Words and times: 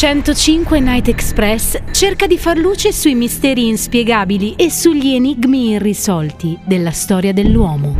105 0.00 0.80
Night 0.80 1.08
Express 1.08 1.78
cerca 1.90 2.26
di 2.26 2.38
far 2.38 2.56
luce 2.56 2.90
sui 2.90 3.14
misteri 3.14 3.68
inspiegabili 3.68 4.54
e 4.54 4.70
sugli 4.70 5.12
enigmi 5.12 5.72
irrisolti 5.72 6.58
della 6.64 6.90
storia 6.90 7.34
dell'uomo. 7.34 7.94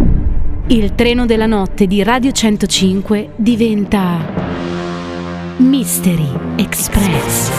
Il 0.69 0.95
treno 0.95 1.27
della 1.27 1.45
notte 1.45 1.87
di 1.87 2.03
Radio 2.03 2.33
105 2.33 3.33
diventa 3.37 4.17
Mystery 5.59 6.31
Express. 6.57 7.51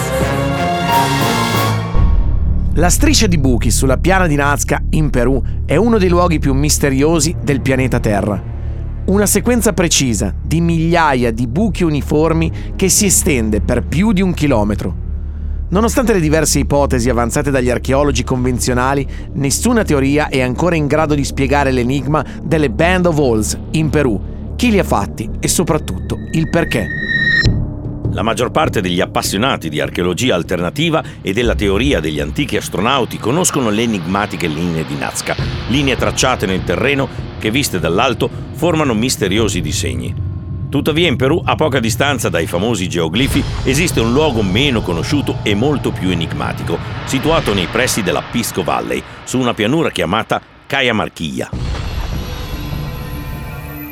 La 2.74 2.90
striscia 2.90 3.28
di 3.28 3.38
buchi 3.38 3.70
sulla 3.70 4.00
piana 4.00 4.26
di 4.26 4.34
Nazca, 4.34 4.82
in 4.90 5.12
Perù, 5.12 5.40
è 5.68 5.76
uno 5.76 6.00
dei 6.00 6.10
luoghi 6.10 6.40
più 6.40 6.56
misteriosi 6.56 7.36
del 7.40 7.62
pianeta 7.62 8.00
Terra. 8.00 8.51
Una 9.04 9.26
sequenza 9.26 9.74
precisa 9.74 10.32
di 10.40 10.62
migliaia 10.62 11.32
di 11.32 11.48
buchi 11.48 11.84
uniformi 11.84 12.74
che 12.76 12.88
si 12.88 13.08
estende 13.08 13.60
per 13.60 13.84
più 13.84 14.12
di 14.12 14.22
un 14.22 14.32
chilometro. 14.32 14.96
Nonostante 15.70 16.14
le 16.14 16.20
diverse 16.20 16.60
ipotesi 16.60 17.10
avanzate 17.10 17.50
dagli 17.50 17.72
archeologi 17.72 18.24
convenzionali, 18.24 19.08
nessuna 19.34 19.84
teoria 19.84 20.30
è 20.30 20.42
ancora 20.42 20.76
in 20.76 20.86
grado 20.86 21.16
di 21.16 21.24
spiegare 21.24 21.72
l'enigma 21.72 22.24
delle 22.44 22.70
Band 22.70 23.08
of 23.08 23.18
Holes 23.18 23.58
in 23.72 23.90
Perù, 23.90 24.22
chi 24.56 24.70
li 24.70 24.78
ha 24.78 24.84
fatti 24.84 25.28
e 25.40 25.48
soprattutto 25.48 26.18
il 26.34 26.48
perché. 26.50 27.11
La 28.14 28.24
maggior 28.24 28.52
parte 28.52 28.82
degli 28.82 29.00
appassionati 29.00 29.70
di 29.70 29.80
archeologia 29.80 30.36
alternativa 30.36 31.02
e 31.22 31.32
della 31.32 31.56
teoria 31.56 32.02
degli 32.02 32.20
antichi 32.20 32.58
astronauti 32.58 33.18
conoscono 33.18 33.70
le 33.70 33.84
enigmatiche 33.84 34.48
linee 34.48 34.86
di 34.86 34.96
Nazca, 34.96 35.34
linee 35.70 35.96
tracciate 35.96 36.46
nel 36.46 36.66
terreno 36.66 37.08
che 37.40 37.50
viste 37.52 37.80
dall'alto 37.80 38.30
formano 38.52 38.94
misteriosi 38.94 39.62
disegni. 39.62 40.14
Tuttavia 40.70 41.08
in 41.08 41.16
Perù, 41.16 41.42
a 41.44 41.56
poca 41.56 41.80
distanza 41.80 42.28
dai 42.28 42.48
famosi 42.48 42.90
geoglifi, 42.90 43.42
esiste 43.64 44.02
un 44.02 44.12
luogo 44.12 44.42
meno 44.42 44.82
conosciuto 44.82 45.38
e 45.44 45.56
molto 45.56 45.92
più 45.92 46.10
enigmatico, 46.10 46.78
situato 47.06 47.54
nei 47.54 47.68
pressi 47.68 48.04
della 48.04 48.24
Pisco 48.30 48.62
Valley, 48.62 49.02
su 49.24 49.40
una 49.40 49.54
pianura 49.54 49.90
chiamata 49.90 50.42
Cayamarquilla. 50.68 51.50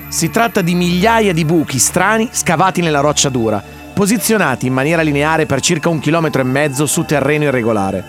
Si 0.10 0.30
tratta 0.30 0.62
di 0.62 0.74
migliaia 0.74 1.34
di 1.34 1.46
buchi 1.46 1.80
strani 1.80 2.30
scavati 2.32 2.82
nella 2.82 3.00
roccia 3.00 3.30
dura, 3.30 3.78
posizionati 4.00 4.66
in 4.66 4.72
maniera 4.72 5.02
lineare 5.02 5.46
per 5.46 5.60
circa 5.60 5.90
un 5.90 6.00
chilometro 6.00 6.40
e 6.40 6.46
mezzo 6.46 6.86
su 6.86 7.04
terreno 7.04 7.44
irregolare. 7.44 8.02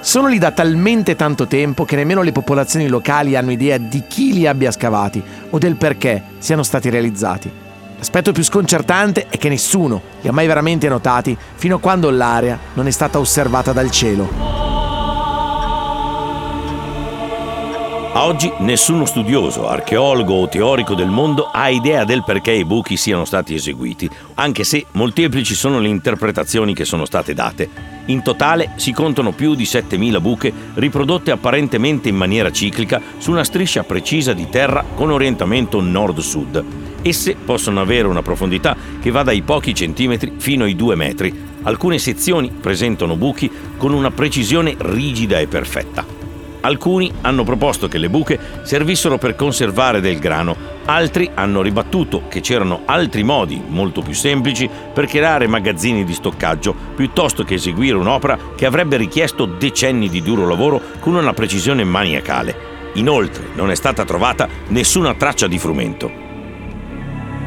Sono 0.00 0.26
lì 0.26 0.38
da 0.38 0.52
talmente 0.52 1.16
tanto 1.16 1.46
tempo 1.46 1.84
che 1.84 1.96
nemmeno 1.96 2.22
le 2.22 2.32
popolazioni 2.32 2.88
locali 2.88 3.36
hanno 3.36 3.50
idea 3.50 3.76
di 3.76 4.04
chi 4.08 4.32
li 4.32 4.46
abbia 4.46 4.70
scavati 4.70 5.22
o 5.50 5.58
del 5.58 5.76
perché 5.76 6.22
siano 6.38 6.62
stati 6.62 6.88
realizzati. 6.88 7.52
L'aspetto 7.98 8.32
più 8.32 8.42
sconcertante 8.42 9.26
è 9.28 9.36
che 9.36 9.50
nessuno 9.50 10.00
li 10.22 10.28
ha 10.30 10.32
mai 10.32 10.46
veramente 10.46 10.88
notati 10.88 11.36
fino 11.56 11.76
a 11.76 11.80
quando 11.80 12.08
l'area 12.08 12.58
non 12.72 12.86
è 12.86 12.90
stata 12.90 13.18
osservata 13.18 13.74
dal 13.74 13.90
cielo. 13.90 14.63
A 18.16 18.26
oggi 18.26 18.48
nessuno 18.58 19.06
studioso, 19.06 19.66
archeologo 19.66 20.34
o 20.34 20.48
teorico 20.48 20.94
del 20.94 21.08
mondo 21.08 21.50
ha 21.52 21.68
idea 21.68 22.04
del 22.04 22.22
perché 22.22 22.52
i 22.52 22.64
buchi 22.64 22.96
siano 22.96 23.24
stati 23.24 23.54
eseguiti, 23.54 24.08
anche 24.34 24.62
se 24.62 24.86
molteplici 24.92 25.56
sono 25.56 25.80
le 25.80 25.88
interpretazioni 25.88 26.74
che 26.74 26.84
sono 26.84 27.06
state 27.06 27.34
date. 27.34 27.68
In 28.06 28.22
totale 28.22 28.74
si 28.76 28.92
contano 28.92 29.32
più 29.32 29.56
di 29.56 29.64
7.000 29.64 30.20
buche 30.20 30.52
riprodotte 30.74 31.32
apparentemente 31.32 32.08
in 32.08 32.14
maniera 32.14 32.52
ciclica 32.52 33.02
su 33.18 33.32
una 33.32 33.42
striscia 33.42 33.82
precisa 33.82 34.32
di 34.32 34.48
terra 34.48 34.84
con 34.94 35.10
orientamento 35.10 35.80
nord-sud. 35.80 36.64
Esse 37.02 37.34
possono 37.34 37.80
avere 37.80 38.06
una 38.06 38.22
profondità 38.22 38.76
che 39.00 39.10
va 39.10 39.24
dai 39.24 39.42
pochi 39.42 39.74
centimetri 39.74 40.34
fino 40.36 40.62
ai 40.62 40.76
due 40.76 40.94
metri. 40.94 41.36
Alcune 41.62 41.98
sezioni 41.98 42.48
presentano 42.48 43.16
buchi 43.16 43.50
con 43.76 43.92
una 43.92 44.12
precisione 44.12 44.76
rigida 44.78 45.40
e 45.40 45.48
perfetta. 45.48 46.23
Alcuni 46.64 47.12
hanno 47.20 47.44
proposto 47.44 47.88
che 47.88 47.98
le 47.98 48.08
buche 48.08 48.38
servissero 48.62 49.18
per 49.18 49.36
conservare 49.36 50.00
del 50.00 50.18
grano, 50.18 50.56
altri 50.86 51.30
hanno 51.34 51.60
ribattuto 51.60 52.22
che 52.28 52.40
c'erano 52.40 52.82
altri 52.86 53.22
modi, 53.22 53.62
molto 53.66 54.00
più 54.00 54.14
semplici, 54.14 54.68
per 54.94 55.04
creare 55.04 55.46
magazzini 55.46 56.04
di 56.04 56.14
stoccaggio, 56.14 56.74
piuttosto 56.96 57.44
che 57.44 57.54
eseguire 57.54 57.98
un'opera 57.98 58.38
che 58.56 58.64
avrebbe 58.64 58.96
richiesto 58.96 59.44
decenni 59.44 60.08
di 60.08 60.22
duro 60.22 60.48
lavoro 60.48 60.80
con 61.00 61.14
una 61.14 61.34
precisione 61.34 61.84
maniacale. 61.84 62.72
Inoltre 62.94 63.48
non 63.56 63.70
è 63.70 63.74
stata 63.74 64.06
trovata 64.06 64.48
nessuna 64.68 65.12
traccia 65.12 65.46
di 65.46 65.58
frumento. 65.58 66.10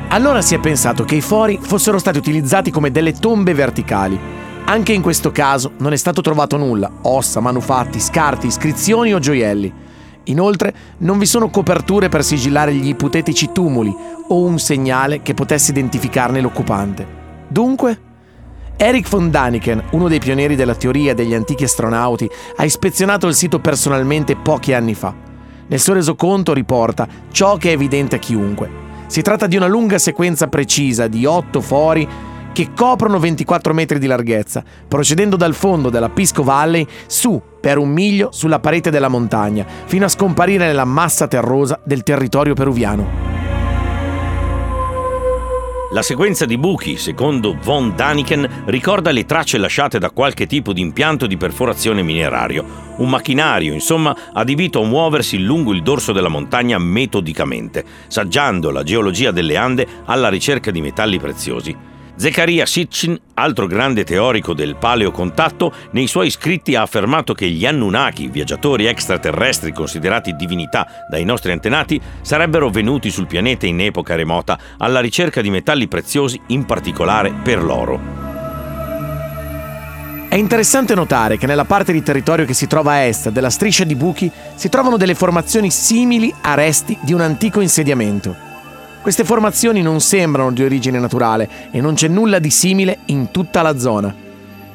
Allora 0.09 0.43
si 0.43 0.53
è 0.53 0.59
pensato 0.59 1.05
che 1.05 1.15
i 1.15 1.21
fori 1.21 1.57
fossero 1.59 1.97
stati 1.97 2.19
utilizzati 2.19 2.69
come 2.69 2.91
delle 2.91 3.13
tombe 3.13 3.55
verticali 3.55 4.45
anche 4.69 4.91
in 4.91 5.01
questo 5.01 5.31
caso 5.31 5.71
non 5.77 5.93
è 5.93 5.95
stato 5.95 6.19
trovato 6.19 6.57
nulla, 6.57 6.91
ossa, 7.03 7.39
manufatti, 7.39 8.01
scarti, 8.01 8.47
iscrizioni 8.47 9.13
o 9.13 9.19
gioielli. 9.19 9.73
Inoltre 10.25 10.73
non 10.99 11.17
vi 11.17 11.25
sono 11.25 11.49
coperture 11.49 12.09
per 12.09 12.21
sigillare 12.21 12.73
gli 12.73 12.89
ipotetici 12.89 13.51
tumuli 13.53 13.95
o 14.27 14.43
un 14.43 14.59
segnale 14.59 15.21
che 15.21 15.33
potesse 15.33 15.71
identificarne 15.71 16.41
l'occupante. 16.41 17.07
Dunque, 17.47 18.01
Eric 18.75 19.07
von 19.07 19.31
Daniken, 19.31 19.81
uno 19.91 20.09
dei 20.09 20.19
pionieri 20.19 20.57
della 20.57 20.75
teoria 20.75 21.13
degli 21.13 21.33
antichi 21.33 21.63
astronauti, 21.63 22.29
ha 22.57 22.65
ispezionato 22.65 23.25
il 23.27 23.35
sito 23.35 23.59
personalmente 23.59 24.35
pochi 24.35 24.73
anni 24.73 24.95
fa. 24.95 25.15
Nel 25.67 25.79
suo 25.79 25.93
resoconto 25.93 26.53
riporta 26.53 27.07
ciò 27.31 27.55
che 27.55 27.69
è 27.69 27.73
evidente 27.73 28.17
a 28.17 28.19
chiunque. 28.19 28.69
Si 29.07 29.21
tratta 29.21 29.47
di 29.47 29.55
una 29.55 29.67
lunga 29.67 29.97
sequenza 29.97 30.47
precisa 30.47 31.07
di 31.07 31.25
otto 31.25 31.61
fori 31.61 32.05
che 32.57 32.71
coprono 32.75 33.19
24 33.19 33.71
metri 33.71 33.99
di 33.99 34.07
larghezza, 34.07 34.63
procedendo 34.87 35.35
dal 35.35 35.53
fondo 35.53 35.91
della 35.91 36.09
Pisco 36.09 36.41
Valley 36.41 36.87
su 37.05 37.39
per 37.61 37.77
un 37.77 37.89
miglio 37.89 38.29
sulla 38.31 38.57
parete 38.57 38.89
della 38.89 39.09
montagna, 39.09 39.63
fino 39.85 40.05
a 40.05 40.07
scomparire 40.07 40.65
nella 40.65 40.83
massa 40.83 41.27
terrosa 41.27 41.79
del 41.83 42.01
territorio 42.01 42.55
peruviano. 42.55 43.25
La 45.91 46.01
sequenza 46.01 46.45
di 46.45 46.57
buchi, 46.57 46.97
secondo 46.97 47.55
von 47.61 47.93
Daniken, 47.95 48.63
ricorda 48.65 49.11
le 49.11 49.25
tracce 49.25 49.59
lasciate 49.59 49.99
da 49.99 50.09
qualche 50.09 50.47
tipo 50.47 50.73
di 50.73 50.81
impianto 50.81 51.27
di 51.27 51.37
perforazione 51.37 52.01
minerario, 52.01 52.65
un 52.97 53.07
macchinario, 53.07 53.71
insomma, 53.71 54.17
adibito 54.33 54.81
a 54.81 54.85
muoversi 54.85 55.37
lungo 55.37 55.73
il 55.73 55.83
dorso 55.83 56.11
della 56.11 56.27
montagna 56.27 56.79
metodicamente, 56.79 57.85
saggiando 58.07 58.71
la 58.71 58.81
geologia 58.81 59.29
delle 59.29 59.57
Ande 59.57 59.85
alla 60.05 60.29
ricerca 60.29 60.71
di 60.71 60.81
metalli 60.81 61.19
preziosi. 61.19 61.96
Zekaria 62.17 62.65
Sitchin, 62.65 63.15
altro 63.35 63.67
grande 63.67 64.03
teorico 64.03 64.55
del 64.55 64.75
paleocontatto, 64.75 65.71
nei 65.91 66.07
suoi 66.07 66.31
scritti 66.31 66.73
ha 66.73 66.81
affermato 66.81 67.35
che 67.35 67.47
gli 67.47 67.63
Anunnaki, 67.63 68.27
viaggiatori 68.27 68.87
extraterrestri 68.87 69.71
considerati 69.71 70.35
divinità 70.35 71.05
dai 71.07 71.23
nostri 71.23 71.51
antenati, 71.51 72.01
sarebbero 72.21 72.69
venuti 72.69 73.11
sul 73.11 73.27
pianeta 73.27 73.67
in 73.67 73.79
epoca 73.81 74.15
remota 74.15 74.57
alla 74.79 74.99
ricerca 74.99 75.41
di 75.41 75.51
metalli 75.51 75.87
preziosi, 75.87 76.41
in 76.47 76.65
particolare 76.65 77.31
per 77.43 77.61
l'oro. 77.61 77.99
È 80.27 80.35
interessante 80.35 80.95
notare 80.95 81.37
che 81.37 81.45
nella 81.45 81.65
parte 81.65 81.93
di 81.93 82.01
territorio 82.01 82.45
che 82.45 82.55
si 82.55 82.65
trova 82.65 82.93
a 82.93 83.03
est 83.03 83.29
della 83.29 83.51
striscia 83.51 83.83
di 83.83 83.95
buchi 83.95 84.29
si 84.55 84.69
trovano 84.69 84.97
delle 84.97 85.15
formazioni 85.15 85.69
simili 85.69 86.33
a 86.41 86.55
resti 86.55 86.97
di 87.01 87.13
un 87.13 87.21
antico 87.21 87.61
insediamento. 87.61 88.46
Queste 89.07 89.23
formazioni 89.23 89.81
non 89.81 90.01
sembrano 90.01 90.51
di 90.51 90.63
origine 90.63 90.99
naturale 90.99 91.47
e 91.71 91.79
non 91.79 91.93
c'è 91.93 92.09
nulla 92.09 92.39
di 92.39 92.49
simile 92.49 92.97
in 93.05 93.31
tutta 93.31 93.61
la 93.61 93.79
zona. 93.79 94.13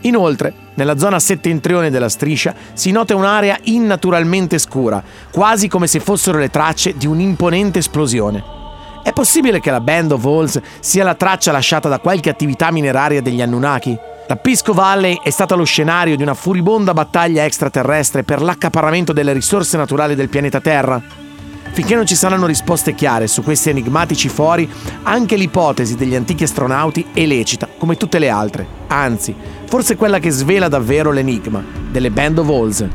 Inoltre, 0.01 0.55
nella 0.73 0.97
zona 0.97 1.21
settentrione 1.21 1.91
della 1.91 2.09
striscia 2.09 2.55
si 2.73 2.93
nota 2.93 3.15
un'area 3.15 3.59
innaturalmente 3.65 4.57
scura, 4.57 5.03
quasi 5.31 5.69
come 5.69 5.87
se 5.87 6.01
fossero 6.01 6.39
le 6.39 6.49
tracce 6.49 6.97
di 6.97 7.07
un'imponente 7.07 7.81
esplosione. 7.81 8.43
È 9.03 9.13
possibile 9.13 9.61
che 9.61 9.71
la 9.71 9.83
Band 9.83 10.13
of 10.13 10.25
Holes 10.25 10.59
sia 10.81 11.05
la 11.05 11.15
traccia 11.15 11.53
lasciata 11.53 11.91
da 11.91 11.99
qualche 11.99 12.31
attività 12.31 12.73
mineraria 12.73 13.21
degli 13.21 13.43
Anunnaki? 13.43 13.95
La 14.29 14.37
Pisco 14.37 14.73
Valley 14.73 15.21
è 15.23 15.29
stata 15.29 15.55
lo 15.55 15.65
scenario 15.65 16.17
di 16.17 16.23
una 16.23 16.33
furibonda 16.33 16.95
battaglia 16.95 17.45
extraterrestre 17.45 18.23
per 18.23 18.41
l'accaparramento 18.41 19.13
delle 19.13 19.35
risorse 19.35 19.77
naturali 19.77 20.15
del 20.15 20.31
pianeta 20.31 20.59
Terra? 20.59 21.22
Finché 21.73 21.95
non 21.95 22.07
ci 22.07 22.15
saranno 22.15 22.47
risposte 22.47 22.95
chiare 22.95 23.27
su 23.27 23.43
questi 23.43 23.71
enigmatici 23.71 24.29
fori, 24.29 24.71
anche 25.05 25.37
l'ipotesi 25.37 25.97
degli 25.97 26.15
antichi 26.15 26.45
astronauti 26.45 27.07
è 27.15 27.25
lecita, 27.25 27.67
come 27.79 27.97
tutte 27.97 28.19
le 28.19 28.29
altre. 28.29 28.67
Anzi, 28.89 29.35
forse 29.65 29.97
quella 29.97 30.19
che 30.19 30.31
svela 30.31 30.69
davvero 30.69 31.11
l'enigma 31.11 31.65
delle 31.91 32.11
Band 32.11 32.39
of 32.39 32.49
Holes. 32.49 32.89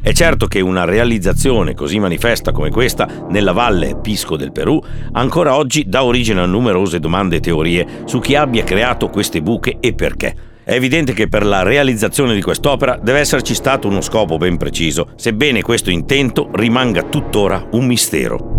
È 0.00 0.12
certo 0.12 0.46
che 0.46 0.60
una 0.60 0.84
realizzazione 0.84 1.74
così 1.74 1.98
manifesta 1.98 2.52
come 2.52 2.70
questa 2.70 3.08
nella 3.28 3.52
valle 3.52 3.98
Pisco 4.00 4.36
del 4.36 4.52
Perù 4.52 4.80
ancora 5.12 5.56
oggi 5.56 5.84
dà 5.86 6.04
origine 6.04 6.40
a 6.40 6.46
numerose 6.46 7.00
domande 7.00 7.36
e 7.36 7.40
teorie 7.40 7.86
su 8.04 8.20
chi 8.20 8.36
abbia 8.36 8.62
creato 8.62 9.08
queste 9.08 9.42
buche 9.42 9.78
e 9.80 9.94
perché. 9.94 10.55
È 10.68 10.72
evidente 10.72 11.12
che 11.12 11.28
per 11.28 11.46
la 11.46 11.62
realizzazione 11.62 12.34
di 12.34 12.42
quest'opera 12.42 12.98
deve 13.00 13.20
esserci 13.20 13.54
stato 13.54 13.86
uno 13.86 14.00
scopo 14.00 14.36
ben 14.36 14.56
preciso, 14.56 15.10
sebbene 15.14 15.62
questo 15.62 15.90
intento 15.90 16.50
rimanga 16.54 17.04
tuttora 17.04 17.68
un 17.70 17.86
mistero. 17.86 18.55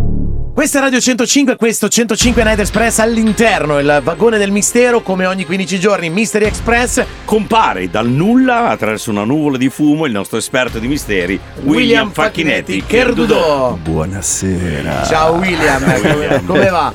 Questa 0.58 0.80
è 0.80 0.82
Radio 0.82 1.00
105, 1.00 1.56
questo 1.56 1.88
105 1.88 2.42
Night 2.44 2.58
Express 2.58 2.98
all'interno, 2.98 3.78
il 3.78 4.02
vagone 4.04 4.40
del 4.40 4.50
mistero, 4.50 5.02
come 5.02 5.28
ogni 5.28 5.46
15 5.46 5.80
giorni, 5.80 6.10
Mystery 6.10 6.46
Express. 6.46 7.06
Compare 7.26 7.92
dal 7.92 8.10
nulla 8.10 8.70
attraverso 8.70 9.12
una 9.12 9.24
nuvola 9.24 9.58
di 9.58 9.70
fumo 9.70 10.08
il 10.08 10.12
nostro 10.12 10.40
esperto 10.40 10.80
di 10.80 10.88
misteri, 10.88 11.40
William, 11.58 11.76
William 11.76 12.10
Facchinetti, 12.10 12.84
Kerdudo. 12.88 13.78
Buonasera. 13.84 15.04
Ciao 15.04 15.36
William, 15.36 15.84
William. 15.84 16.44
come 16.48 16.70
va? 16.70 16.92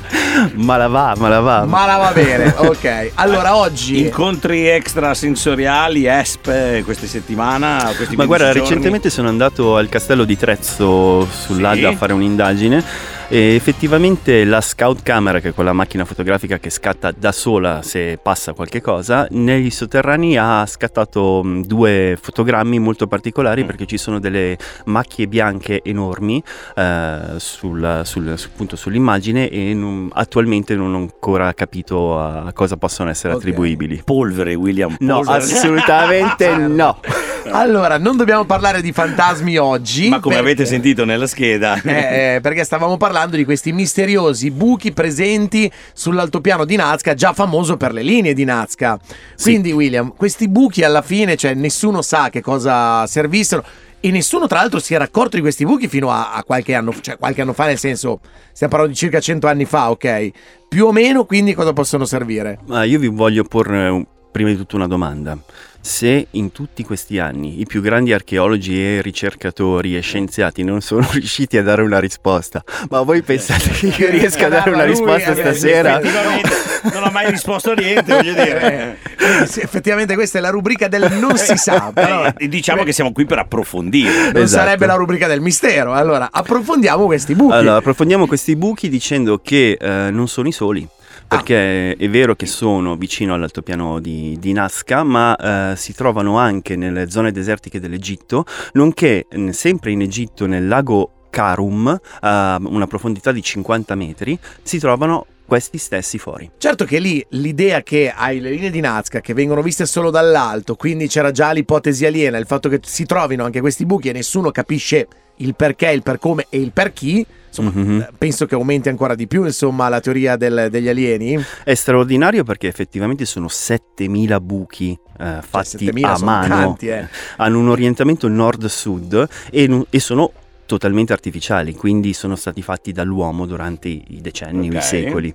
Ma 0.55 0.75
la 0.75 0.87
va, 0.89 1.15
ma 1.17 1.29
la 1.29 1.39
va. 1.39 1.63
Ma 1.63 1.85
la 1.85 1.95
va 1.95 2.11
bene, 2.11 2.53
ok. 2.57 3.11
Allora 3.13 3.55
oggi... 3.55 4.01
Incontri 4.01 4.67
extrasensoriali, 4.67 6.05
ESP 6.05 6.83
questa 6.83 7.07
settimana, 7.07 7.93
questi 7.95 8.17
Ma 8.17 8.25
15 8.25 8.27
guarda, 8.27 8.45
giorni? 8.47 8.59
recentemente 8.59 9.09
sono 9.09 9.29
andato 9.29 9.77
al 9.77 9.87
castello 9.87 10.25
di 10.25 10.35
Trezzo 10.35 11.25
sull'Adda 11.25 11.87
Sì? 11.87 11.93
a 11.93 11.95
fare 11.95 12.11
un'indagine 12.11 13.21
e 13.33 13.55
effettivamente 13.55 14.43
la 14.45 14.61
scout 14.61 15.01
camera, 15.01 15.39
che 15.39 15.49
è 15.49 15.53
quella 15.55 15.73
macchina 15.73 16.05
fotografica 16.05 16.59
che 16.59 16.69
scatta 16.69 17.11
da 17.11 17.31
sola 17.31 17.81
se 17.81 18.19
passa 18.21 18.53
qualche 18.53 18.79
cosa, 18.79 19.25
negli 19.31 19.71
sotterranei 19.71 20.37
ha 20.37 20.63
scattato 20.67 21.41
due 21.65 22.15
fotogrammi 22.21 22.77
molto 22.77 23.07
particolari 23.07 23.63
Mm. 23.63 23.65
perché 23.65 23.85
ci 23.87 23.97
sono 23.97 24.19
delle 24.19 24.55
macchie 24.85 25.27
bianche 25.27 25.81
enormi 25.83 26.43
eh, 26.75 27.19
sul- 27.37 28.01
sul- 28.03 28.37
su- 28.37 28.49
appunto 28.53 28.75
sull'immagine 28.75 29.49
e 29.49 29.73
non- 29.73 30.09
attualmente 30.13 30.75
non 30.75 30.93
ho 30.93 30.97
ancora 30.97 31.51
capito 31.55 32.19
a 32.19 32.51
cosa 32.53 32.77
possono 32.77 33.09
essere 33.09 33.33
Ok. 33.33 33.39
attribuibili. 33.39 34.01
Polvere, 34.05 34.53
William. 34.53 34.95
No, 34.99 35.15
polvere. 35.21 35.37
assolutamente 35.43 36.55
no. 36.67 36.99
Allora, 37.51 37.97
non 37.97 38.17
dobbiamo 38.17 38.45
parlare 38.45 38.81
di 38.81 38.91
fantasmi 38.91 39.57
oggi. 39.57 40.09
Ma 40.09 40.19
come 40.19 40.35
perché- 40.35 40.49
avete 40.51 40.65
sentito 40.65 41.05
nella 41.05 41.27
scheda, 41.27 41.79
Eh, 41.83 42.35
eh, 42.35 42.41
perché 42.41 42.63
stavamo 42.63 42.97
parlando 42.97 43.35
di 43.35 43.43
questi 43.45 43.71
misteriosi 43.71 44.49
buchi 44.51 44.91
presenti 44.91 45.71
sull'altopiano 45.93 46.65
di 46.65 46.75
Nazca, 46.75 47.13
già 47.13 47.33
famoso 47.33 47.77
per 47.77 47.93
le 47.93 48.01
linee 48.01 48.33
di 48.33 48.43
Nazca. 48.43 48.97
Quindi, 49.41 49.71
William, 49.71 50.13
questi 50.15 50.47
buchi 50.47 50.83
alla 50.83 51.01
fine, 51.01 51.35
cioè, 51.35 51.53
nessuno 51.53 52.01
sa 52.01 52.29
che 52.29 52.41
cosa 52.41 53.05
servissero. 53.07 53.63
E 54.05 54.11
nessuno, 54.11 54.47
tra 54.47 54.59
l'altro, 54.59 54.79
si 54.79 54.93
era 54.93 55.05
accorto 55.05 55.37
di 55.37 55.41
questi 55.41 55.63
buchi 55.65 55.87
fino 55.87 56.11
a, 56.11 56.33
a 56.33 56.43
qualche 56.43 56.73
anno, 56.75 56.93
cioè 56.99 57.17
qualche 57.17 57.41
anno 57.41 57.53
fa, 57.53 57.67
nel 57.67 57.77
senso, 57.77 58.19
stiamo 58.51 58.73
parlando 58.73 58.93
di 58.93 58.99
circa 58.99 59.21
100 59.21 59.47
anni 59.47 59.63
fa, 59.63 59.91
ok? 59.91 60.29
Più 60.67 60.85
o 60.87 60.91
meno, 60.91 61.23
quindi, 61.25 61.53
cosa 61.53 61.71
possono 61.71 62.03
servire? 62.03 62.59
Ma 62.65 62.83
io 62.83 62.99
vi 62.99 63.07
voglio 63.07 63.43
porre 63.45 63.87
un- 63.87 64.05
prima 64.33 64.49
di 64.49 64.57
tutto 64.57 64.75
una 64.75 64.87
domanda. 64.87 65.37
Se 65.79 66.27
in 66.31 66.51
tutti 66.51 66.83
questi 66.83 67.19
anni 67.19 67.59
i 67.59 67.65
più 67.65 67.81
grandi 67.81 68.13
archeologi 68.13 68.81
e 68.81 69.01
ricercatori 69.01 69.95
e 69.95 69.99
scienziati 70.01 70.63
non 70.63 70.81
sono 70.81 71.07
riusciti 71.13 71.57
a 71.57 71.63
dare 71.63 71.83
una 71.83 71.99
risposta, 71.99 72.63
ma 72.89 73.01
voi 73.01 73.21
pensate 73.21 73.69
che 73.69 73.87
io 73.87 74.09
riesca 74.09 74.47
a 74.47 74.49
dare 74.49 74.71
una 74.71 74.85
risposta 74.85 75.31
eh, 75.31 75.35
stasera? 75.35 75.99
Effettivamente 75.99 76.49
non 76.93 77.03
ha 77.03 77.11
mai 77.11 77.29
risposto 77.29 77.71
a 77.71 77.73
niente, 77.75 78.13
voglio 78.13 78.33
dire. 78.33 78.97
Eh, 79.17 79.45
sì, 79.45 79.59
effettivamente 79.59 80.15
questa 80.15 80.39
è 80.39 80.41
la 80.41 80.49
rubrica 80.49 80.87
del 80.87 81.11
non 81.19 81.37
si 81.37 81.55
sa, 81.57 81.91
però... 81.93 82.25
Eh, 82.35 82.47
diciamo 82.47 82.83
che 82.83 82.91
siamo 82.91 83.11
qui 83.11 83.25
per 83.25 83.37
approfondire. 83.39 84.31
Non 84.31 84.41
Esatto. 84.41 84.63
sarebbe 84.63 84.85
la 84.85 84.95
rubrica 84.95 85.27
del 85.27 85.41
mistero. 85.41 85.93
Allora, 85.93 86.29
approfondiamo 86.31 87.05
questi 87.05 87.35
buchi. 87.35 87.53
Allora, 87.53 87.77
approfondiamo 87.77 88.25
questi 88.25 88.55
buchi 88.55 88.89
dicendo 88.89 89.39
che 89.39 89.77
eh, 89.79 90.09
non 90.11 90.27
sono 90.27 90.47
i 90.47 90.51
soli. 90.51 90.87
Perché 91.27 91.95
è 91.95 92.09
vero 92.09 92.35
che 92.35 92.45
sono 92.45 92.95
vicino 92.95 93.33
all'altopiano 93.33 93.99
di, 93.99 94.37
di 94.39 94.53
Nazca, 94.53 95.03
ma 95.03 95.71
eh, 95.71 95.75
si 95.75 95.93
trovano 95.93 96.37
anche 96.37 96.75
nelle 96.75 97.09
zone 97.09 97.31
desertiche 97.31 97.79
dell'Egitto, 97.79 98.45
nonché 98.73 99.27
sempre 99.51 99.91
in 99.91 100.01
Egitto 100.01 100.45
nel 100.45 100.67
lago 100.67 101.11
Karum, 101.29 101.99
a 102.19 102.59
una 102.63 102.85
profondità 102.85 103.31
di 103.31 103.41
50 103.41 103.95
metri, 103.95 104.37
si 104.61 104.77
trovano 104.77 105.25
questi 105.45 105.77
stessi 105.77 106.17
fori. 106.17 106.49
Certo 106.57 106.85
che 106.85 106.99
lì 106.99 107.25
l'idea 107.29 107.81
che 107.81 108.11
hai 108.15 108.39
le 108.39 108.51
linee 108.51 108.69
di 108.69 108.79
Nazca 108.79 109.19
che 109.19 109.33
vengono 109.33 109.61
viste 109.61 109.85
solo 109.85 110.09
dall'alto, 110.09 110.75
quindi 110.75 111.07
c'era 111.07 111.31
già 111.31 111.51
l'ipotesi 111.51 112.05
aliena, 112.05 112.37
il 112.37 112.45
fatto 112.45 112.69
che 112.69 112.79
si 112.83 113.05
trovino 113.05 113.43
anche 113.43 113.59
questi 113.59 113.85
buchi 113.85 114.09
e 114.09 114.13
nessuno 114.13 114.51
capisce 114.51 115.07
il 115.37 115.55
perché, 115.55 115.89
il 115.89 116.03
per 116.03 116.19
come 116.19 116.45
e 116.49 116.59
il 116.59 116.71
per 116.71 116.93
chi, 116.93 117.25
insomma, 117.53 117.71
Mhm. 117.73 117.99
eh, 117.99 118.09
penso 118.17 118.45
che 118.47 118.55
aumenti 118.55 118.89
ancora 118.89 119.13
di 119.15 119.27
più, 119.27 119.45
insomma, 119.45 119.87
la 119.89 119.99
teoria 119.99 120.35
del- 120.35 120.67
degli 120.71 120.87
alieni. 120.89 121.39
È 121.63 121.73
straordinario 121.75 122.43
perché 122.43 122.67
effettivamente 122.67 123.25
sono 123.25 123.47
7000 123.47 124.39
buchi 124.39 124.97
eh, 125.19 125.39
fatti 125.47 125.67
7000 125.77 126.13
a 126.13 126.19
mano. 126.23 126.47
tanti, 126.55 126.87
eh. 126.87 127.07
Hanno 127.37 127.59
un 127.59 127.69
orientamento 127.69 128.27
nord-sud 128.27 129.27
e, 129.51 129.85
e 129.89 129.99
sono 129.99 130.31
totalmente 130.65 131.13
artificiali, 131.13 131.73
quindi 131.73 132.13
sono 132.13 132.35
stati 132.35 132.61
fatti 132.61 132.91
dall'uomo 132.91 133.45
durante 133.45 133.87
i 133.89 134.19
decenni 134.21 134.69
o 134.69 134.71
Ok. 134.71 134.77
i 134.77 134.81
secoli. 134.81 135.33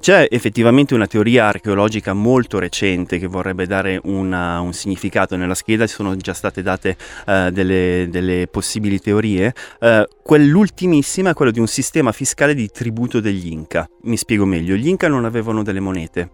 C'è 0.00 0.26
effettivamente 0.30 0.94
una 0.94 1.06
teoria 1.06 1.46
archeologica 1.46 2.12
molto 2.12 2.58
recente 2.58 3.18
che 3.18 3.26
vorrebbe 3.26 3.66
dare 3.66 4.00
una- 4.04 4.60
un 4.60 4.72
significato 4.72 5.36
nella 5.36 5.54
scheda, 5.54 5.86
sono 5.86 6.16
già 6.16 6.32
state 6.34 6.62
date 6.62 6.96
eh, 7.26 7.50
delle, 7.52 8.06
delle 8.10 8.46
possibili 8.50 9.00
teorie. 9.00 9.52
Eh, 9.80 10.08
quell'ultimissima 10.22 11.30
è 11.30 11.34
quella 11.34 11.50
di 11.50 11.60
un 11.60 11.66
sistema 11.68 12.12
fiscale 12.12 12.54
di 12.54 12.68
tributo 12.70 13.20
degli 13.20 13.48
Inca. 13.50 13.88
Mi 14.02 14.16
spiego 14.16 14.44
meglio, 14.44 14.74
gli 14.76 14.88
Inca 14.88 15.08
non 15.08 15.24
avevano 15.24 15.62
delle 15.62 15.80
monete, 15.80 16.30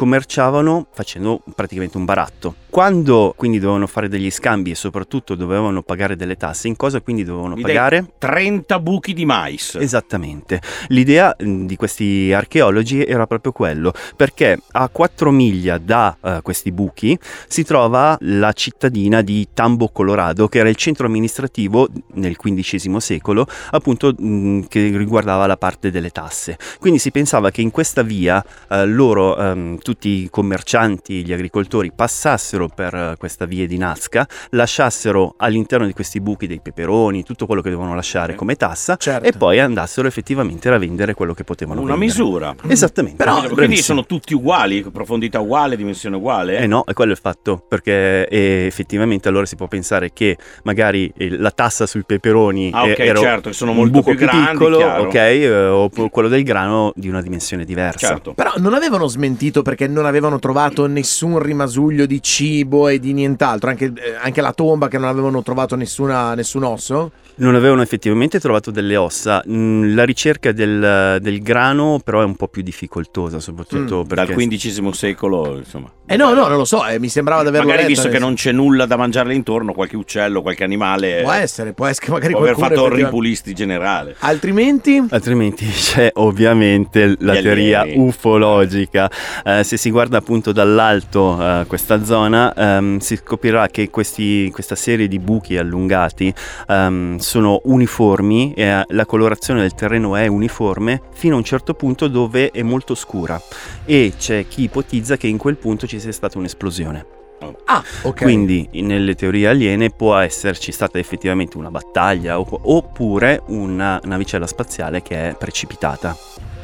commerciavano 0.00 0.86
facendo 0.94 1.42
praticamente 1.54 1.98
un 1.98 2.06
baratto. 2.06 2.54
Quando 2.70 3.34
quindi 3.36 3.58
dovevano 3.58 3.86
fare 3.86 4.08
degli 4.08 4.30
scambi 4.30 4.70
e 4.70 4.74
soprattutto 4.74 5.34
dovevano 5.34 5.82
pagare 5.82 6.16
delle 6.16 6.36
tasse, 6.36 6.68
in 6.68 6.76
cosa 6.76 7.02
quindi 7.02 7.22
dovevano 7.22 7.54
Mi 7.54 7.60
pagare? 7.60 8.12
30 8.16 8.78
buchi 8.80 9.12
di 9.12 9.26
mais. 9.26 9.74
Esattamente. 9.74 10.62
L'idea 10.88 11.36
mh, 11.38 11.66
di 11.66 11.76
questi 11.76 12.32
archeologi 12.32 13.04
era 13.04 13.26
proprio 13.26 13.52
quello, 13.52 13.92
perché 14.16 14.58
a 14.70 14.88
4 14.88 15.30
miglia 15.30 15.76
da 15.76 16.16
eh, 16.22 16.38
questi 16.42 16.72
buchi 16.72 17.18
si 17.46 17.62
trova 17.62 18.16
la 18.20 18.52
cittadina 18.54 19.20
di 19.20 19.48
Tambo 19.52 19.88
Colorado, 19.88 20.48
che 20.48 20.60
era 20.60 20.70
il 20.70 20.76
centro 20.76 21.06
amministrativo 21.06 21.88
nel 22.14 22.38
XV 22.38 22.96
secolo, 22.96 23.46
appunto 23.72 24.14
mh, 24.16 24.68
che 24.68 24.96
riguardava 24.96 25.46
la 25.46 25.58
parte 25.58 25.90
delle 25.90 26.10
tasse. 26.10 26.56
Quindi 26.78 26.98
si 26.98 27.10
pensava 27.10 27.50
che 27.50 27.60
in 27.60 27.70
questa 27.70 28.02
via 28.02 28.42
eh, 28.70 28.86
loro, 28.86 29.36
ehm, 29.36 29.78
tutti 29.90 30.08
i 30.22 30.28
commercianti, 30.30 31.24
gli 31.24 31.32
agricoltori, 31.32 31.90
passassero 31.92 32.68
per 32.68 32.94
eh, 32.94 33.14
questa 33.18 33.44
via 33.44 33.66
di 33.66 33.76
Nazca, 33.76 34.24
lasciassero 34.50 35.34
all'interno 35.38 35.84
di 35.84 35.92
questi 35.92 36.20
buchi 36.20 36.46
dei 36.46 36.60
peperoni, 36.60 37.24
tutto 37.24 37.44
quello 37.46 37.60
che 37.60 37.70
devono 37.70 37.92
lasciare 37.96 38.36
come 38.36 38.54
tassa, 38.54 38.94
Certo. 38.96 39.26
e 39.26 39.32
poi 39.32 39.58
andassero 39.58 40.06
effettivamente 40.06 40.68
a 40.68 40.78
vendere 40.78 41.14
quello 41.14 41.34
che 41.34 41.42
potevano 41.42 41.80
Una 41.80 41.96
vendere. 41.96 42.06
misura. 42.22 42.54
Esattamente. 42.68 43.16
Però- 43.16 43.48
quindi 43.48 43.78
sono 43.78 44.06
tutti 44.06 44.32
uguali, 44.32 44.82
profondità 44.92 45.40
uguale, 45.40 45.74
dimensione 45.76 46.14
uguale. 46.14 46.58
Eh 46.58 46.68
no, 46.68 46.84
è 46.86 46.92
quello 46.92 47.10
il 47.10 47.18
fatto, 47.18 47.64
perché 47.66 48.28
eh, 48.28 48.66
effettivamente 48.66 49.26
allora 49.28 49.44
si 49.46 49.56
può 49.56 49.66
pensare 49.66 50.12
che 50.12 50.36
magari 50.62 51.12
eh, 51.16 51.36
la 51.36 51.50
tassa 51.50 51.84
sui 51.86 52.04
peperoni 52.04 52.70
Ah, 52.72 52.86
eh, 52.86 52.92
ok, 52.92 52.98
era 53.00 53.18
certo, 53.18 53.48
che 53.48 53.54
sono 53.56 53.72
un 53.72 53.78
molto 53.78 53.92
buco 53.98 54.10
più 54.10 54.18
grandi, 54.20 54.50
piccolo, 54.52 54.76
chiaro. 54.76 55.02
ok, 55.02 55.90
o 55.98 56.08
quello 56.10 56.28
del 56.28 56.44
grano 56.44 56.92
di 56.94 57.08
una 57.08 57.22
dimensione 57.22 57.64
diversa. 57.64 58.06
certo. 58.06 58.34
Però 58.34 58.52
non 58.58 58.74
avevano 58.74 59.08
smentito 59.08 59.62
perché 59.70 59.86
non 59.86 60.04
avevano 60.04 60.40
trovato 60.40 60.86
nessun 60.86 61.38
rimasuglio 61.38 62.04
di 62.04 62.20
cibo 62.20 62.88
e 62.88 62.98
di 62.98 63.12
nient'altro, 63.12 63.70
anche, 63.70 63.84
eh, 63.86 64.16
anche 64.20 64.40
la 64.40 64.52
tomba 64.52 64.88
che 64.88 64.98
non 64.98 65.06
avevano 65.08 65.42
trovato 65.42 65.76
nessuna- 65.76 66.34
nessun 66.34 66.64
osso. 66.64 67.12
Non 67.36 67.54
avevano 67.54 67.80
effettivamente 67.80 68.40
trovato 68.40 68.70
delle 68.72 68.96
ossa. 68.96 69.42
Mm, 69.48 69.94
la 69.94 70.04
ricerca 70.04 70.50
del, 70.52 71.18
del 71.20 71.40
grano 71.40 72.00
però 72.02 72.20
è 72.20 72.24
un 72.24 72.34
po' 72.36 72.48
più 72.48 72.62
difficoltosa, 72.62 73.38
soprattutto 73.38 74.00
Mm, 74.00 74.06
perché... 74.08 74.34
Dal 74.34 74.46
XV 74.46 74.90
secolo, 74.90 75.56
insomma. 75.56 75.90
Eh 76.04 76.16
no, 76.16 76.34
no, 76.34 76.48
non 76.48 76.56
lo 76.56 76.64
so, 76.64 76.84
eh, 76.84 76.98
mi 76.98 77.08
sembrava 77.08 77.42
di 77.42 77.48
averlo 77.48 77.68
Magari 77.68 77.86
letto, 77.86 78.02
visto 78.02 78.12
che 78.12 78.18
non 78.18 78.34
c'è 78.34 78.50
nulla 78.50 78.84
da 78.84 78.96
mangiarle 78.96 79.32
intorno, 79.32 79.72
qualche 79.72 79.96
uccello, 79.96 80.42
qualche 80.42 80.64
animale 80.64 81.20
Può 81.22 81.30
essere, 81.30 81.72
può 81.72 81.86
essere 81.86 82.06
che 82.06 82.10
magari 82.12 82.32
può 82.32 82.42
aver 82.42 82.56
fatto 82.56 82.86
il 82.86 82.92
ripulisti 82.92 83.54
generale. 83.54 84.16
Altrimenti... 84.18 85.00
Altrimenti 85.08 85.66
c'è 85.68 86.10
ovviamente 86.14 87.14
la 87.20 87.36
Gli 87.38 87.42
teoria 87.42 87.80
alieni. 87.82 88.04
ufologica. 88.08 89.08
Eh, 89.44 89.59
se 89.62 89.76
si 89.76 89.90
guarda 89.90 90.18
appunto 90.18 90.52
dall'alto 90.52 91.38
eh, 91.40 91.64
questa 91.66 92.04
zona, 92.04 92.54
ehm, 92.54 92.98
si 92.98 93.16
scoprirà 93.16 93.68
che 93.68 93.90
questi- 93.90 94.50
questa 94.52 94.74
serie 94.74 95.08
di 95.08 95.18
buchi 95.18 95.56
allungati 95.56 96.32
ehm, 96.68 97.18
sono 97.18 97.60
uniformi 97.64 98.54
e 98.54 98.62
eh, 98.62 98.84
la 98.88 99.06
colorazione 99.06 99.60
del 99.60 99.74
terreno 99.74 100.16
è 100.16 100.26
uniforme 100.26 101.00
fino 101.12 101.34
a 101.34 101.38
un 101.38 101.44
certo 101.44 101.74
punto 101.74 102.08
dove 102.08 102.50
è 102.50 102.62
molto 102.62 102.94
scura 102.94 103.40
e 103.84 104.12
c'è 104.18 104.46
chi 104.48 104.62
ipotizza 104.62 105.16
che 105.16 105.26
in 105.26 105.38
quel 105.38 105.56
punto 105.56 105.86
ci 105.86 106.00
sia 106.00 106.12
stata 106.12 106.38
un'esplosione. 106.38 107.18
Ah, 107.64 107.82
ok. 108.02 108.22
Quindi 108.22 108.68
nelle 108.72 109.14
teorie 109.14 109.48
aliene 109.48 109.90
può 109.90 110.16
esserci 110.16 110.72
stata 110.72 110.98
effettivamente 110.98 111.56
una 111.56 111.70
battaglia 111.70 112.38
oppure 112.38 113.42
una 113.46 113.98
navicella 114.04 114.46
spaziale 114.46 115.02
che 115.02 115.30
è 115.30 115.36
precipitata. 115.36 116.16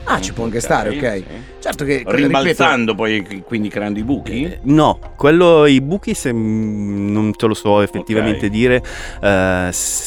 Ah, 0.08 0.20
ci 0.20 0.32
può 0.32 0.44
anche 0.44 0.60
stare, 0.60 0.90
ok. 0.90 1.14
sì. 1.16 1.24
Certo 1.58 1.84
che 1.84 2.04
Rimbalzando 2.06 2.94
poi, 2.94 3.42
quindi 3.44 3.68
creando 3.68 3.98
i 3.98 4.04
buchi? 4.04 4.44
Eh, 4.44 4.58
no, 4.64 5.00
quello, 5.16 5.66
i 5.66 5.80
buchi 5.80 6.14
se, 6.14 6.30
non 6.30 7.32
te 7.36 7.46
lo 7.46 7.54
so 7.54 7.80
effettivamente 7.80 8.46
Ok. 8.46 8.52
dire 8.52 8.82
eh, 9.20 9.28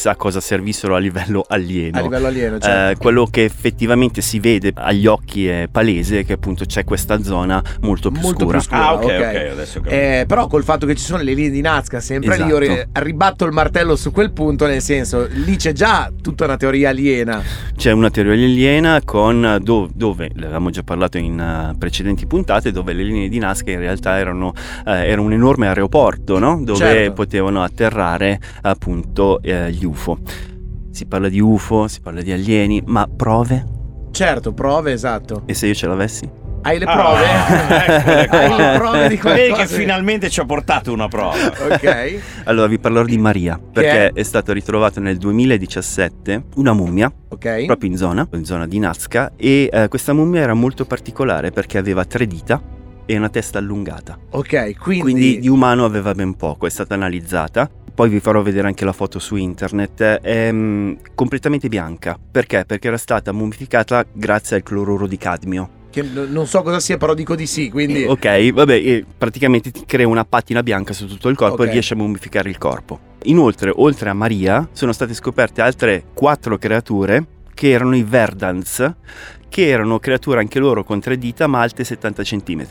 a 0.04 0.16
cosa 0.16 0.40
servissero 0.40 0.94
a 0.94 0.98
livello 0.98 1.44
alieno. 1.46 1.98
A 1.98 2.00
livello 2.00 2.26
alieno, 2.28 2.56
Eh, 2.56 2.60
certo. 2.60 2.98
quello 3.00 3.26
che 3.26 3.44
effettivamente 3.44 4.22
si 4.22 4.40
vede 4.40 4.72
agli 4.74 5.06
occhi 5.06 5.46
è 5.48 5.68
palese 5.70 6.24
che 6.24 6.32
appunto 6.32 6.64
c'è 6.64 6.84
questa 6.84 7.22
zona 7.22 7.62
molto 7.82 8.10
più 8.10 8.22
Molto 8.22 8.44
scura. 8.44 8.56
più 8.58 8.66
scura. 8.66 8.86
Ah, 8.86 8.94
ok, 8.94 9.02
ok. 9.04 9.10
ok, 9.10 9.48
adesso 9.52 9.78
ho 9.78 9.82
capito. 9.82 10.00
Eh, 10.02 10.24
però 10.26 10.46
col 10.46 10.64
fatto 10.64 10.86
che 10.86 10.94
ci 10.94 11.04
sono 11.04 11.22
le 11.22 11.34
linee 11.34 11.50
di 11.50 11.60
Nazca 11.60 12.00
sempre 12.00 12.38
lì, 12.38 12.44
io 12.44 12.56
ri- 12.58 12.66
Esatto. 12.72 13.02
ribatto 13.02 13.44
il 13.44 13.52
martello 13.52 13.96
su 13.96 14.12
quel 14.12 14.32
punto, 14.32 14.66
nel 14.66 14.80
senso, 14.80 15.26
lì 15.30 15.56
c'è 15.56 15.72
già 15.72 16.10
tutta 16.22 16.44
una 16.44 16.56
teoria 16.56 16.88
aliena. 16.88 17.42
C'è 17.76 17.90
una 17.92 18.08
teoria 18.08 18.32
aliena 18.32 19.02
con 19.04 19.58
do- 19.60 19.89
dove, 19.94 20.30
l'avevamo 20.34 20.70
già 20.70 20.82
parlato 20.82 21.18
in 21.18 21.38
eh, 21.38 21.76
precedenti 21.78 22.26
puntate, 22.26 22.72
dove 22.72 22.92
le 22.92 23.02
linee 23.02 23.28
di 23.28 23.38
Nazca 23.38 23.70
in 23.70 23.78
realtà 23.78 24.18
erano 24.18 24.52
eh, 24.86 25.08
era 25.08 25.20
un 25.20 25.32
enorme 25.32 25.68
aeroporto, 25.68 26.38
no? 26.38 26.60
Dove 26.62 26.78
Certo. 26.78 27.12
potevano 27.12 27.62
atterrare 27.62 28.40
appunto 28.62 29.40
eh, 29.42 29.70
gli 29.72 29.84
UFO. 29.84 30.18
Si 30.90 31.06
parla 31.06 31.28
di 31.28 31.40
UFO, 31.40 31.88
si 31.88 32.00
parla 32.00 32.20
di 32.22 32.32
alieni, 32.32 32.82
ma 32.86 33.06
prove? 33.08 33.64
Certo, 34.10 34.52
prove, 34.52 34.92
esatto. 34.92 35.42
E 35.46 35.54
se 35.54 35.68
io 35.68 35.74
ce 35.74 35.86
l'avessi? 35.86 36.39
Hai 36.62 36.78
le 36.78 36.84
Ah, 36.84 36.94
prove? 36.94 38.24
eccole 38.24 38.26
qua. 38.28 38.38
Hai 38.38 38.56
le 38.72 38.78
prove 38.78 38.98
di 39.08 39.16
Vedi 39.16 39.18
qualcosa? 39.18 39.62
che 39.62 39.66
finalmente 39.68 40.28
ci 40.28 40.40
ha 40.40 40.44
portato 40.44 40.92
una 40.92 41.08
prova. 41.08 41.34
Ok. 41.70 42.18
Allora 42.44 42.66
vi 42.66 42.78
parlerò 42.78 43.04
di 43.04 43.16
Maria, 43.16 43.58
perché 43.58 44.08
è? 44.08 44.12
è 44.12 44.22
stata 44.22 44.52
ritrovata 44.52 45.00
nel 45.00 45.16
2017 45.16 46.44
una 46.56 46.72
mummia 46.74 47.10
Ok. 47.28 47.64
proprio 47.64 47.90
in 47.90 47.96
zona, 47.96 48.28
in 48.34 48.44
zona 48.44 48.66
di 48.66 48.78
Nazca, 48.78 49.32
e 49.36 49.70
eh, 49.72 49.88
questa 49.88 50.12
mummia 50.12 50.42
era 50.42 50.52
molto 50.54 50.84
particolare 50.84 51.50
perché 51.50 51.78
aveva 51.78 52.04
tre 52.04 52.26
dita 52.26 52.60
e 53.06 53.16
una 53.16 53.28
testa 53.30 53.58
allungata. 53.58 54.18
Ok, 54.30 54.76
quindi, 54.78 55.00
Quindi 55.02 55.38
di 55.40 55.48
umano 55.48 55.84
aveva 55.86 56.12
ben 56.14 56.34
poco, 56.34 56.66
è 56.66 56.70
stata 56.70 56.92
analizzata. 56.94 57.70
Poi 57.94 58.08
vi 58.10 58.20
farò 58.20 58.40
vedere 58.42 58.66
anche 58.66 58.84
la 58.84 58.92
foto 58.92 59.18
su 59.18 59.36
internet. 59.36 60.00
È 60.20 60.52
mm, 60.52 60.92
completamente 61.14 61.68
bianca. 61.68 62.16
Perché? 62.30 62.64
Perché 62.66 62.88
era 62.88 62.96
stata 62.96 63.32
mummificata 63.32 64.04
grazie 64.12 64.56
al 64.56 64.62
cloruro 64.62 65.06
di 65.06 65.16
cadmio. 65.18 65.68
Che 65.90 66.02
non 66.02 66.46
so 66.46 66.62
cosa 66.62 66.80
sia, 66.80 66.96
però 66.96 67.14
dico 67.14 67.34
di 67.34 67.46
sì, 67.46 67.68
quindi 67.68 68.04
Ok, 68.04 68.52
vabbè, 68.52 69.04
praticamente 69.18 69.70
ti 69.70 69.84
crea 69.84 70.06
una 70.06 70.24
patina 70.24 70.62
bianca 70.62 70.92
su 70.92 71.06
tutto 71.06 71.28
il 71.28 71.36
corpo 71.36 71.62
Ok. 71.62 71.68
e 71.68 71.72
riesce 71.72 71.94
a 71.94 71.96
mummificare 71.96 72.48
il 72.48 72.58
corpo. 72.58 72.98
Inoltre, 73.24 73.72
oltre 73.74 74.08
a 74.08 74.14
Maria, 74.14 74.68
sono 74.72 74.92
state 74.92 75.12
scoperte 75.14 75.60
altre 75.60 76.04
quattro 76.14 76.56
creature 76.56 77.26
che 77.52 77.70
erano 77.70 77.94
i 77.96 78.02
Verdans, 78.02 78.94
che 79.48 79.68
erano 79.68 79.98
creature 79.98 80.38
anche 80.38 80.58
loro 80.58 80.84
con 80.84 81.00
tre 81.00 81.18
dita 81.18 81.46
ma 81.46 81.60
alte 81.60 81.84
70 81.84 82.22
cm. 82.22 82.66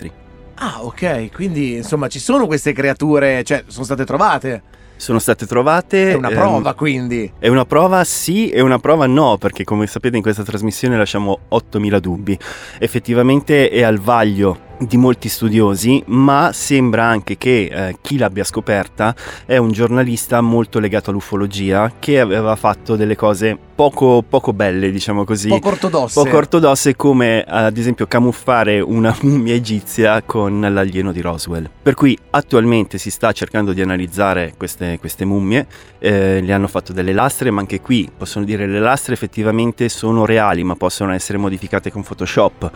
Ah, 0.56 0.84
ok, 0.84 1.32
quindi 1.32 1.76
insomma 1.76 2.08
ci 2.08 2.20
sono 2.20 2.46
queste 2.48 2.74
creature, 2.74 3.44
cioè 3.44 3.64
sono 3.68 3.86
state 3.86 4.06
trovate. 4.06 4.62
Sono 5.00 5.20
state 5.20 5.46
trovate. 5.46 6.12
È 6.12 6.14
una 6.14 6.28
ehm, 6.28 6.36
prova, 6.36 6.74
quindi. 6.74 7.32
È 7.40 7.48
una 7.48 7.64
prova 7.64 8.04
sì 8.04 8.50
e 8.50 8.60
una 8.60 8.80
prova 8.80 9.08
no, 9.08 9.38
perché 9.38 9.64
come 9.64 9.88
sapete 9.88 10.18
in 10.18 10.22
questa 10.22 10.44
trasmissione 10.44 10.98
lasciamo 10.98 11.40
8000 11.48 12.00
dubbi. 12.00 12.38
Effettivamente 12.80 13.70
è 13.70 13.82
al 13.82 13.98
vaglio 13.98 14.68
di 14.80 14.98
molti 14.98 15.30
studiosi, 15.30 16.02
ma 16.08 16.52
sembra 16.54 17.06
anche 17.06 17.38
che 17.38 17.70
eh, 17.72 17.98
chi 18.02 18.18
l'abbia 18.18 18.44
scoperta 18.44 19.14
è 19.46 19.58
un 19.58 19.72
giornalista 19.72 20.42
molto 20.42 20.80
legato 20.80 21.10
all'ufologia 21.10 21.94
che 22.00 22.20
aveva 22.20 22.56
fatto 22.56 22.96
delle 22.96 23.16
cose 23.16 23.58
poco, 23.76 24.24
poco 24.28 24.54
belle, 24.54 24.92
diciamo 24.92 25.24
così. 25.24 25.50
Poco 25.50 25.70
ortodosse. 25.70 26.22
Poco 26.22 26.38
ortodosse 26.38 26.96
come 26.96 27.44
ad 27.48 27.78
esempio 27.78 28.08
camuffare 28.08 28.80
una 28.80 29.16
mummia 29.22 29.54
egizia 29.54 30.22
con 30.24 30.60
l'alieno 30.62 31.12
di 31.12 31.22
Roswell. 31.22 31.70
Per 31.82 31.94
cui 31.94 32.18
attualmente 32.32 32.98
si 32.98 33.10
sta 33.10 33.32
cercando 33.32 33.74
di 33.74 33.82
analizzare 33.82 34.54
queste, 34.58 34.98
queste 35.00 35.26
mummie, 35.26 35.66
eh, 36.00 36.42
le 36.42 36.54
hanno 36.54 36.68
fatto 36.68 36.94
delle 36.94 37.14
lastre, 37.14 37.52
ma 37.52 37.62
anche 37.62 37.82
qui 37.82 38.10
possono 38.16 38.46
dire 38.46 38.66
le 38.66 38.80
lastre 38.80 39.14
effettivamente 39.14 39.90
sono 39.90 40.26
reali, 40.26 40.64
ma 40.64 40.76
possono 40.76 41.14
essere 41.14 41.38
modificate 41.38 41.92
con 41.92 42.04
Photoshop. 42.04 42.72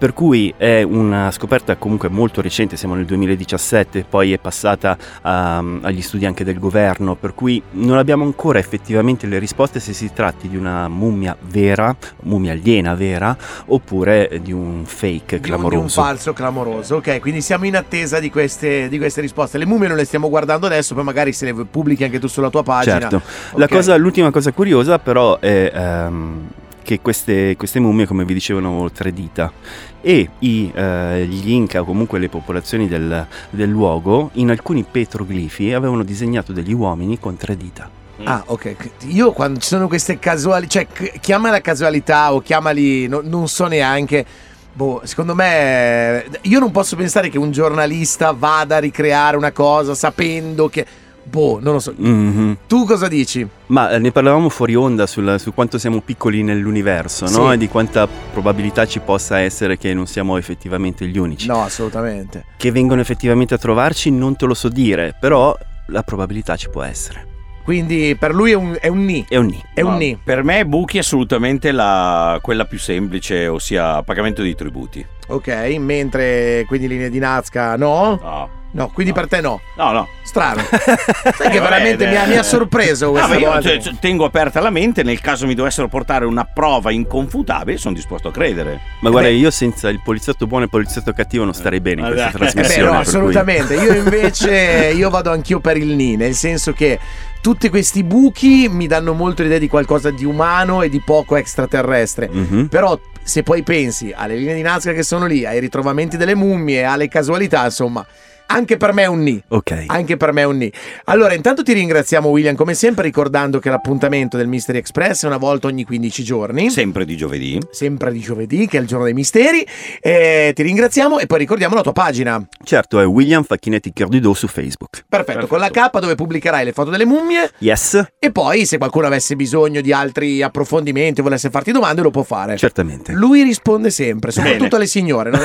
Per 0.00 0.14
cui 0.14 0.52
è 0.56 0.80
una 0.80 1.30
scoperta 1.30 1.76
comunque 1.76 2.08
molto 2.08 2.40
recente, 2.40 2.78
siamo 2.78 2.94
nel 2.94 3.04
2017, 3.04 4.06
poi 4.08 4.32
è 4.32 4.38
passata 4.38 4.96
ehm, 5.22 5.80
agli 5.82 6.00
studi 6.00 6.24
anche 6.24 6.42
del 6.42 6.58
governo, 6.58 7.16
per 7.16 7.34
cui 7.34 7.62
non 7.72 7.98
abbiamo 7.98 8.24
ancora 8.24 8.58
effettivamente 8.58 9.26
le 9.26 9.38
risposte 9.38 9.78
se 9.78 9.92
si 9.92 10.10
tratti 10.14 10.48
di 10.48 10.56
una 10.56 10.88
mummia 10.88 11.36
vera, 11.38 11.94
mummia 12.22 12.52
aliena 12.52 12.94
vera, 12.94 13.36
oppure 13.66 14.40
di 14.42 14.52
un 14.52 14.84
fake 14.86 15.08
Di 15.10 15.34
un- 15.34 15.42
Di 15.42 15.50
un 15.50 15.68
clamoroso. 15.68 16.00
falso 16.00 16.32
clamoroso. 16.32 16.96
Ok, 16.96 17.20
quindi 17.20 17.42
siamo 17.42 17.66
in 17.66 17.76
attesa 17.76 18.20
di 18.20 18.30
queste, 18.30 18.88
di 18.88 18.96
queste 18.96 19.20
risposte. 19.20 19.58
Le 19.58 19.66
mummie 19.66 19.88
non 19.88 19.98
le 19.98 20.06
stiamo 20.06 20.30
guardando 20.30 20.64
adesso, 20.64 20.94
poi 20.94 21.04
magari 21.04 21.34
se 21.34 21.44
le 21.44 21.66
pubblichi 21.66 22.04
anche 22.04 22.18
tu 22.18 22.26
sulla 22.26 22.48
tua 22.48 22.62
pagina. 22.62 23.00
Certo. 23.00 23.20
La 23.56 23.66
Ok. 23.66 23.70
cosa- 23.70 23.96
l'ultima 23.96 24.30
cosa 24.30 24.50
curiosa 24.50 24.98
però 24.98 25.38
è 25.40 25.70
ehm, 25.74 26.48
che 26.82 27.00
queste, 27.00 27.56
queste 27.56 27.80
mummie, 27.80 28.06
come 28.06 28.24
vi 28.24 28.34
dicevo, 28.34 28.58
hanno 28.58 28.90
tre 28.90 29.12
dita 29.12 29.52
e 30.00 30.28
i, 30.38 30.70
eh, 30.74 31.26
gli 31.28 31.50
Inca 31.50 31.80
o 31.80 31.84
comunque 31.84 32.18
le 32.18 32.28
popolazioni 32.28 32.88
del, 32.88 33.26
del 33.50 33.68
luogo 33.68 34.30
in 34.34 34.50
alcuni 34.50 34.84
petroglifi 34.84 35.72
avevano 35.72 36.02
disegnato 36.02 36.52
degli 36.52 36.72
uomini 36.72 37.18
con 37.18 37.36
tre 37.36 37.56
dita. 37.56 37.98
Ah, 38.24 38.42
ok. 38.46 38.76
Io 39.06 39.32
quando 39.32 39.60
ci 39.60 39.68
sono 39.68 39.88
queste 39.88 40.18
casuali, 40.18 40.68
cioè 40.68 40.86
chiamala 41.20 41.60
casualità 41.60 42.32
o 42.32 42.40
chiamali, 42.40 43.06
no- 43.08 43.22
non 43.22 43.48
so 43.48 43.66
neanche. 43.66 44.24
Boh, 44.72 45.00
secondo 45.04 45.34
me 45.34 46.26
io 46.42 46.58
non 46.60 46.70
posso 46.70 46.96
pensare 46.96 47.28
che 47.28 47.38
un 47.38 47.50
giornalista 47.50 48.32
vada 48.32 48.76
a 48.76 48.78
ricreare 48.78 49.36
una 49.36 49.52
cosa 49.52 49.94
sapendo 49.94 50.68
che 50.68 50.86
boh, 51.30 51.58
non 51.62 51.74
lo 51.74 51.78
so. 51.78 51.94
Mhm. 51.96 52.56
Tu 52.66 52.84
cosa 52.84 53.08
dici? 53.08 53.46
Ma 53.66 53.90
eh, 53.92 53.98
ne 53.98 54.10
parlavamo 54.10 54.48
fuori 54.48 54.74
onda 54.74 55.06
sul- 55.06 55.36
su 55.38 55.54
quanto 55.54 55.78
siamo 55.78 56.00
piccoli 56.00 56.42
nell'universo, 56.42 57.24
no? 57.26 57.48
Sì. 57.48 57.54
E 57.54 57.56
di 57.56 57.68
quanta 57.68 58.06
probabilità 58.32 58.86
ci 58.86 58.98
possa 59.00 59.38
essere 59.40 59.78
che 59.78 59.94
non 59.94 60.06
siamo 60.06 60.36
effettivamente 60.36 61.06
gli 61.06 61.18
unici. 61.18 61.46
No, 61.46 61.62
assolutamente. 61.62 62.44
Che 62.56 62.70
vengono 62.72 63.00
effettivamente 63.00 63.54
a 63.54 63.58
trovarci 63.58 64.10
non 64.10 64.36
te 64.36 64.46
lo 64.46 64.54
so 64.54 64.68
dire, 64.68 65.14
però 65.18 65.56
la 65.86 66.02
probabilità 66.02 66.56
ci 66.56 66.68
può 66.68 66.82
essere. 66.82 67.26
Quindi 67.62 68.16
per 68.18 68.34
lui 68.34 68.50
è 68.50 68.54
un, 68.54 68.76
è 68.80 68.88
un 68.88 69.04
ni. 69.04 69.24
È 69.28 69.36
un 69.36 69.46
ni. 69.46 69.62
È 69.74 69.80
un 69.82 69.92
No, 69.92 69.96
ni. 69.98 70.18
Per 70.22 70.42
me 70.42 70.66
Buchi 70.66 70.96
è 70.96 71.00
assolutamente 71.00 71.70
la- 71.70 72.38
quella 72.42 72.64
più 72.64 72.78
semplice, 72.78 73.46
ossia 73.46 74.02
pagamento 74.02 74.42
di 74.42 74.54
tributi. 74.56 75.06
Ok, 75.28 75.48
mentre 75.78 76.64
quindi 76.66 76.88
linee 76.88 77.10
di 77.10 77.18
Nazca 77.20 77.76
no? 77.76 78.18
No, 78.20 78.48
No, 78.72 78.88
quindi 78.90 79.12
No. 79.12 79.18
per 79.20 79.28
te 79.28 79.40
no. 79.40 79.60
no. 79.76 79.92
no. 79.92 80.08
Strano. 80.22 80.62
Sai 80.70 81.50
che 81.50 81.56
Eh, 81.56 81.60
veramente 81.60 82.04
beh, 82.04 82.10
mi 82.10 82.16
ha, 82.16 82.26
mi 82.26 82.36
ha 82.36 82.42
sorpreso 82.44 83.08
Ah, 83.08 83.10
questa 83.10 83.34
io 83.36 83.46
volta. 83.50 83.62
cioè, 83.62 83.80
cioè, 83.80 83.94
tengo 83.98 84.24
aperta 84.24 84.60
la 84.60 84.70
mente, 84.70 85.02
nel 85.02 85.20
caso 85.20 85.46
mi 85.46 85.54
dovessero 85.54 85.88
portare 85.88 86.24
una 86.24 86.44
prova 86.44 86.92
inconfutabile, 86.92 87.76
sono 87.78 87.94
disposto 87.94 88.28
a 88.28 88.30
credere. 88.32 88.80
Ma 89.00 89.10
guarda, 89.10 89.28
beh. 89.28 89.34
io 89.34 89.50
senza 89.50 89.88
il 89.88 90.00
poliziotto 90.02 90.46
buono 90.46 90.62
e 90.62 90.66
il 90.66 90.70
poliziotto 90.70 91.12
cattivo 91.12 91.42
non 91.44 91.52
starei 91.54 91.80
bene 91.80 92.02
in 92.02 92.06
questa 92.06 92.26
Eh, 92.26 92.28
Eh 92.28 92.32
beh, 92.32 92.38
trasmissione. 92.38 92.82
no, 92.82 92.90
per 92.90 93.00
cui- 93.02 93.08
assolutamente. 93.08 93.74
Io 93.74 93.94
invece 93.94 94.92
io 94.94 95.10
vado 95.10 95.32
anch'io 95.32 95.58
per 95.58 95.76
il 95.76 95.88
ni, 95.96 96.14
nel 96.16 96.34
senso 96.34 96.72
che 96.72 96.98
tutti 97.40 97.68
questi 97.70 98.04
buchi 98.04 98.68
mi 98.70 98.86
danno 98.86 99.14
molto 99.14 99.42
l'idea 99.42 99.58
di 99.58 99.68
qualcosa 99.68 100.10
di 100.10 100.24
umano 100.24 100.82
e 100.82 100.88
di 100.88 101.00
poco 101.04 101.34
extraterrestre. 101.36 102.28
Mhm. 102.30 102.66
Però 102.68 102.96
se 103.22 103.42
poi 103.42 103.62
pensi 103.64 104.12
alle 104.14 104.36
linee 104.36 104.54
di 104.54 104.62
Nazca 104.62 104.92
che 104.92 105.02
sono 105.02 105.26
lì, 105.26 105.44
ai 105.44 105.58
ritrovamenti 105.58 106.16
delle 106.16 106.34
mummie, 106.36 106.84
alle 106.84 107.08
casualità, 107.08 107.64
insomma, 107.64 108.04
anche 108.50 108.76
per 108.76 108.92
me 108.92 109.02
è 109.02 109.06
un 109.06 109.22
ni. 109.22 109.42
Ok. 109.48 109.84
Anche 109.86 110.16
per 110.16 110.32
me 110.32 110.42
è 110.42 110.44
un 110.44 110.56
ni. 110.58 110.72
Allora, 111.04 111.34
intanto 111.34 111.62
ti 111.62 111.72
ringraziamo, 111.72 112.28
William, 112.28 112.54
come 112.56 112.74
sempre, 112.74 113.04
ricordando 113.04 113.58
che 113.58 113.70
l'appuntamento 113.70 114.36
del 114.36 114.48
Mystery 114.48 114.78
Express 114.78 115.22
è 115.24 115.26
una 115.26 115.36
volta 115.36 115.66
ogni 115.68 115.84
15 115.84 116.22
giorni. 116.22 116.70
Sempre 116.70 117.04
di 117.04 117.16
giovedì. 117.16 117.58
Sempre 117.70 118.12
di 118.12 118.18
giovedì, 118.20 118.66
che 118.66 118.78
è 118.78 118.80
il 118.80 118.86
giorno 118.86 119.04
dei 119.04 119.14
misteri. 119.14 119.64
Eh, 120.00 120.52
ti 120.54 120.62
ringraziamo 120.62 121.18
e 121.18 121.26
poi 121.26 121.38
ricordiamo 121.38 121.74
la 121.74 121.82
tua 121.82 121.92
pagina. 121.92 122.44
Certo, 122.64 123.00
è 123.00 123.06
William 123.06 123.42
Facchinetti 123.44 123.92
Cardido 123.92 124.34
su 124.34 124.46
Facebook. 124.48 125.04
Perfetto, 125.08 125.46
con 125.46 125.58
la 125.58 125.70
K 125.70 125.98
dove 126.00 126.14
pubblicherai 126.14 126.64
le 126.64 126.72
foto 126.72 126.90
delle 126.90 127.04
mummie. 127.04 127.50
Yes, 127.58 128.02
E 128.18 128.32
poi, 128.32 128.66
se 128.66 128.78
qualcuno 128.78 129.06
avesse 129.06 129.36
bisogno 129.36 129.80
di 129.80 129.92
altri 129.92 130.42
approfondimenti 130.42 131.20
o 131.20 131.22
volesse 131.22 131.50
farti 131.50 131.72
domande, 131.72 132.02
lo 132.02 132.10
può 132.10 132.22
fare. 132.22 132.56
certamente. 132.56 133.12
Lui 133.12 133.42
risponde 133.42 133.90
sempre, 133.90 134.30
soprattutto 134.30 134.62
Bene. 134.64 134.76
alle 134.76 134.86
signore. 134.86 135.30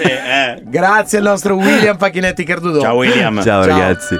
Sì, 0.00 0.02
eh. 0.02 0.62
Grazie 0.64 1.18
al 1.18 1.24
nostro 1.24 1.54
William 1.54 1.96
Facchinetti 1.98 2.44
Cardudo. 2.50 2.80
Ciao 2.80 2.96
William. 2.96 3.40
Ciao, 3.42 3.62
Ciao. 3.62 3.78
ragazzi. 3.78 4.16